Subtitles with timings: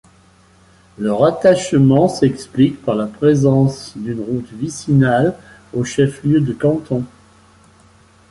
[0.97, 5.35] Le rattachement s'explique par la présence d'une route vicinal
[5.75, 7.03] au chef-lieu de canton.